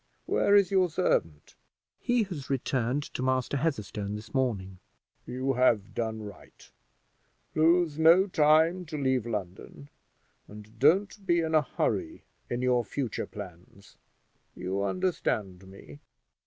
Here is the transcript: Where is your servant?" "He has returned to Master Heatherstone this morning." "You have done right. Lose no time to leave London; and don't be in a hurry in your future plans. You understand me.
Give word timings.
Where 0.25 0.55
is 0.55 0.71
your 0.71 0.89
servant?" 0.89 1.55
"He 1.99 2.23
has 2.23 2.49
returned 2.49 3.03
to 3.13 3.21
Master 3.21 3.55
Heatherstone 3.57 4.15
this 4.15 4.33
morning." 4.33 4.79
"You 5.27 5.53
have 5.53 5.93
done 5.93 6.23
right. 6.23 6.71
Lose 7.53 7.99
no 7.99 8.25
time 8.25 8.83
to 8.87 8.97
leave 8.97 9.27
London; 9.27 9.89
and 10.47 10.79
don't 10.79 11.23
be 11.27 11.41
in 11.41 11.53
a 11.53 11.61
hurry 11.61 12.23
in 12.49 12.63
your 12.63 12.83
future 12.83 13.27
plans. 13.27 13.95
You 14.55 14.81
understand 14.83 15.67
me. 15.67 15.99